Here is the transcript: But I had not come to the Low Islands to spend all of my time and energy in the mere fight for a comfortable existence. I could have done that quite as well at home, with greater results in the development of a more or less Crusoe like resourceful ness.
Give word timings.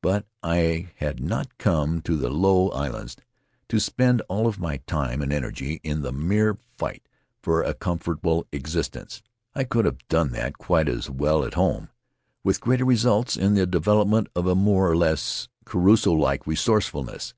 But 0.00 0.26
I 0.42 0.88
had 0.96 1.20
not 1.20 1.58
come 1.58 2.00
to 2.00 2.16
the 2.16 2.30
Low 2.30 2.70
Islands 2.70 3.14
to 3.68 3.78
spend 3.78 4.22
all 4.22 4.46
of 4.46 4.58
my 4.58 4.78
time 4.78 5.20
and 5.20 5.30
energy 5.30 5.82
in 5.84 6.00
the 6.00 6.12
mere 6.14 6.54
fight 6.78 7.06
for 7.42 7.60
a 7.62 7.74
comfortable 7.74 8.46
existence. 8.52 9.20
I 9.54 9.64
could 9.64 9.84
have 9.84 10.08
done 10.08 10.30
that 10.32 10.56
quite 10.56 10.88
as 10.88 11.10
well 11.10 11.44
at 11.44 11.52
home, 11.60 11.90
with 12.42 12.62
greater 12.62 12.86
results 12.86 13.36
in 13.36 13.52
the 13.52 13.66
development 13.66 14.28
of 14.34 14.46
a 14.46 14.54
more 14.54 14.90
or 14.90 14.96
less 14.96 15.46
Crusoe 15.66 16.14
like 16.14 16.46
resourceful 16.46 17.04
ness. 17.04 17.34